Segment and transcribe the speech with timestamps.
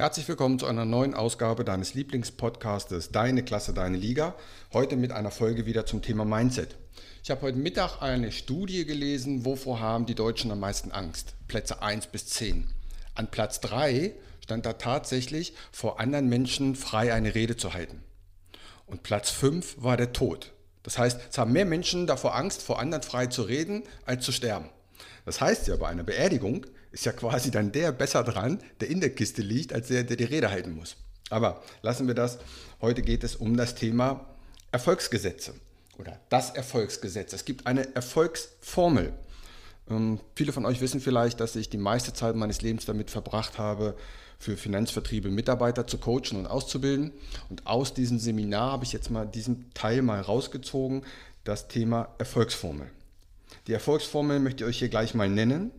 [0.00, 4.34] Herzlich willkommen zu einer neuen Ausgabe deines Lieblingspodcastes Deine Klasse, deine Liga.
[4.72, 6.78] Heute mit einer Folge wieder zum Thema Mindset.
[7.22, 11.34] Ich habe heute Mittag eine Studie gelesen, wovor haben die Deutschen am meisten Angst?
[11.48, 12.66] Plätze 1 bis 10.
[13.14, 18.02] An Platz 3 stand da tatsächlich, vor anderen Menschen frei eine Rede zu halten.
[18.86, 20.54] Und Platz 5 war der Tod.
[20.82, 24.32] Das heißt, es haben mehr Menschen davor Angst, vor anderen frei zu reden, als zu
[24.32, 24.70] sterben.
[25.26, 29.00] Das heißt ja, bei einer Beerdigung ist ja quasi dann der besser dran, der in
[29.00, 30.96] der Kiste liegt, als der, der die Rede halten muss.
[31.30, 32.38] Aber lassen wir das.
[32.80, 34.26] Heute geht es um das Thema
[34.72, 35.54] Erfolgsgesetze
[35.98, 37.32] oder das Erfolgsgesetz.
[37.32, 39.12] Es gibt eine Erfolgsformel.
[39.88, 43.58] Ähm, viele von euch wissen vielleicht, dass ich die meiste Zeit meines Lebens damit verbracht
[43.58, 43.96] habe,
[44.38, 47.12] für Finanzvertriebe Mitarbeiter zu coachen und auszubilden.
[47.50, 51.02] Und aus diesem Seminar habe ich jetzt mal diesen Teil mal rausgezogen,
[51.44, 52.90] das Thema Erfolgsformel.
[53.66, 55.70] Die Erfolgsformel möchte ich euch hier gleich mal nennen.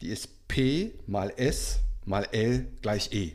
[0.00, 3.32] Die ist P mal S mal L gleich E.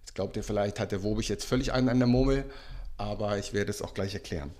[0.00, 2.44] Jetzt glaubt ihr vielleicht, hat der Wobig jetzt völlig einen an der Murmel,
[2.96, 4.52] aber ich werde es auch gleich erklären.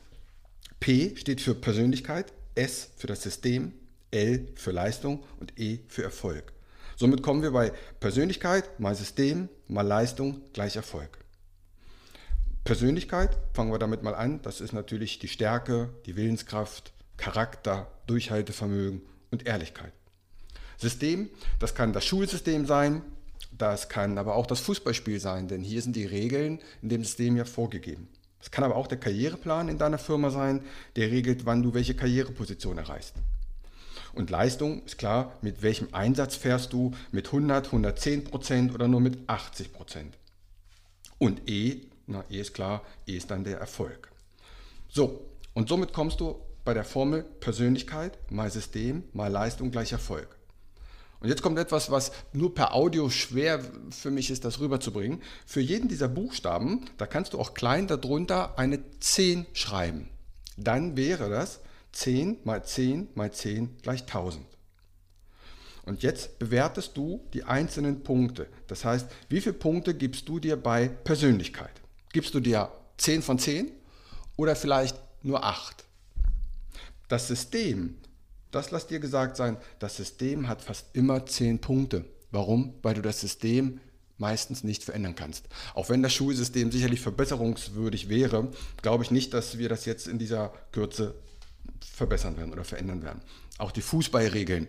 [0.80, 3.72] P steht für Persönlichkeit, S für das System,
[4.11, 6.53] L für Leistung und E für Erfolg.
[6.97, 11.19] Somit kommen wir bei Persönlichkeit mal System mal Leistung gleich Erfolg.
[12.64, 19.02] Persönlichkeit, fangen wir damit mal an, das ist natürlich die Stärke, die Willenskraft, Charakter, Durchhaltevermögen
[19.30, 19.92] und Ehrlichkeit.
[20.78, 23.02] System, das kann das Schulsystem sein,
[23.56, 27.36] das kann aber auch das Fußballspiel sein, denn hier sind die Regeln in dem System
[27.36, 28.08] ja vorgegeben.
[28.41, 30.62] Es kann aber auch der Karriereplan in deiner Firma sein,
[30.94, 33.14] der regelt, wann du welche Karriereposition erreichst.
[34.12, 39.00] Und Leistung ist klar, mit welchem Einsatz fährst du, mit 100, 110 Prozent oder nur
[39.00, 40.16] mit 80 Prozent.
[41.18, 44.11] Und E, na E ist klar, E ist dann der Erfolg.
[44.88, 50.36] So, und somit kommst du bei der Formel Persönlichkeit mal System mal Leistung gleich Erfolg.
[51.20, 55.23] Und jetzt kommt etwas, was nur per Audio schwer für mich ist, das rüberzubringen.
[55.47, 60.11] Für jeden dieser Buchstaben, da kannst du auch klein darunter eine 10 schreiben.
[60.57, 61.61] Dann wäre das
[61.92, 64.45] 10 mal 10 mal 10 gleich 1000.
[65.86, 68.48] Und jetzt bewertest du die einzelnen Punkte.
[68.67, 71.70] Das heißt, wie viele Punkte gibst du dir bei Persönlichkeit?
[72.13, 73.70] Gibst du dir 10 von 10
[74.36, 75.85] oder vielleicht nur 8?
[77.08, 77.98] Das System,
[78.56, 82.05] das lass dir gesagt sein, das System hat fast immer 10 Punkte.
[82.30, 82.74] Warum?
[82.83, 83.80] Weil du das System
[84.18, 85.46] meistens nicht verändern kannst.
[85.74, 88.48] Auch wenn das Schulsystem sicherlich verbesserungswürdig wäre,
[88.80, 91.14] glaube ich nicht, dass wir das jetzt in dieser Kürze
[91.80, 93.20] verbessern werden oder verändern werden.
[93.58, 94.68] Auch die Fußballregeln,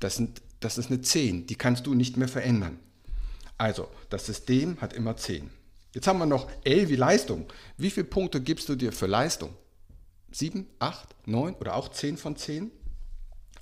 [0.00, 2.78] das, sind, das ist eine 10, die kannst du nicht mehr verändern.
[3.58, 5.50] Also, das System hat immer 10.
[5.92, 7.46] Jetzt haben wir noch L wie Leistung.
[7.76, 9.54] Wie viele Punkte gibst du dir für Leistung?
[10.32, 12.70] 7, 8, 9 oder auch 10 von 10?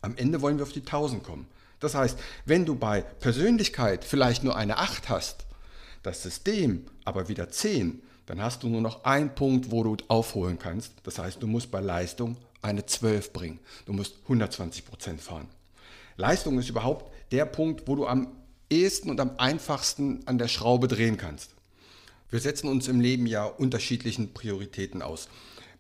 [0.05, 1.47] Am Ende wollen wir auf die 1000 kommen.
[1.81, 5.47] Das heißt, wenn du bei Persönlichkeit vielleicht nur eine 8 hast,
[6.03, 10.59] das System aber wieder 10, dann hast du nur noch einen Punkt, wo du aufholen
[10.59, 10.93] kannst.
[11.05, 13.61] Das heißt, du musst bei Leistung eine 12 bringen.
[13.87, 15.49] Du musst 120 Prozent fahren.
[16.19, 18.29] Leistung ist überhaupt der Punkt, wo du am
[18.69, 21.55] ehesten und am einfachsten an der Schraube drehen kannst.
[22.29, 25.29] Wir setzen uns im Leben ja unterschiedlichen Prioritäten aus.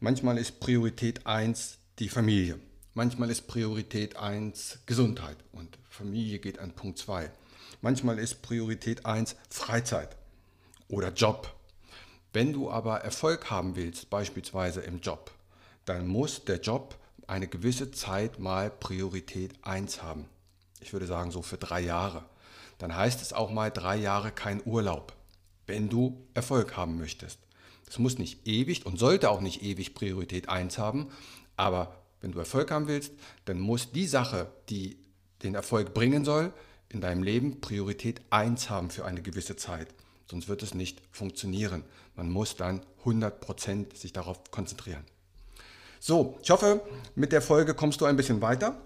[0.01, 2.59] Manchmal ist Priorität 1 die Familie.
[2.97, 7.29] Manchmal ist Priorität 1 Gesundheit und Familie geht an Punkt 2.
[7.81, 10.17] Manchmal ist Priorität 1 Freizeit
[10.87, 11.53] oder Job.
[12.33, 15.33] Wenn du aber Erfolg haben willst, beispielsweise im Job,
[15.87, 16.97] dann muss der Job
[17.27, 20.27] eine gewisse Zeit mal Priorität 1 haben.
[20.81, 22.25] Ich würde sagen so für drei Jahre.
[22.79, 25.15] Dann heißt es auch mal drei Jahre kein Urlaub,
[25.67, 27.41] wenn du Erfolg haben möchtest.
[27.87, 31.11] Das muss nicht ewig und sollte auch nicht ewig Priorität 1 haben,
[31.57, 33.13] aber wenn du Erfolg haben willst,
[33.45, 34.99] dann muss die Sache, die
[35.43, 36.53] den Erfolg bringen soll,
[36.89, 39.89] in deinem Leben Priorität 1 haben für eine gewisse Zeit.
[40.31, 41.85] Sonst wird es nicht funktionieren.
[42.17, 45.05] Man muss dann 100% sich darauf konzentrieren.
[46.01, 46.83] So, ich hoffe,
[47.15, 48.81] mit der Folge kommst du ein bisschen weiter.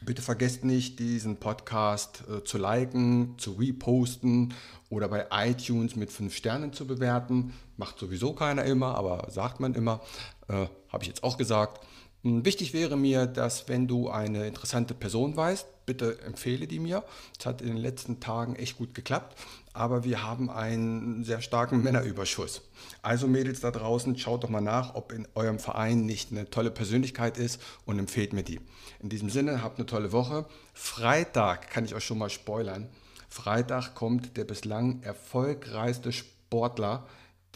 [0.00, 4.54] Bitte vergesst nicht, diesen Podcast äh, zu liken, zu reposten
[4.88, 7.52] oder bei iTunes mit 5 Sternen zu bewerten.
[7.76, 10.00] Macht sowieso keiner immer, aber sagt man immer.
[10.48, 11.86] Äh, Habe ich jetzt auch gesagt.
[12.22, 17.02] Hm, wichtig wäre mir, dass wenn du eine interessante Person weißt, bitte empfehle die mir.
[17.38, 19.36] Es hat in den letzten Tagen echt gut geklappt,
[19.72, 22.62] aber wir haben einen sehr starken Männerüberschuss.
[23.02, 26.70] Also Mädels da draußen, schaut doch mal nach, ob in eurem Verein nicht eine tolle
[26.70, 28.60] Persönlichkeit ist und empfehlt mir die.
[29.00, 30.46] In diesem Sinne, habt eine tolle Woche.
[30.74, 32.88] Freitag kann ich euch schon mal spoilern.
[33.28, 37.04] Freitag kommt der bislang erfolgreichste Sportler,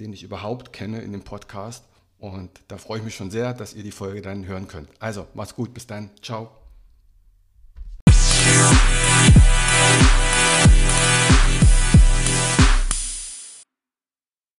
[0.00, 1.84] den ich überhaupt kenne in dem Podcast.
[2.18, 4.88] Und da freue ich mich schon sehr, dass ihr die Folge dann hören könnt.
[5.00, 6.10] Also, macht's gut, bis dann.
[6.22, 6.50] Ciao.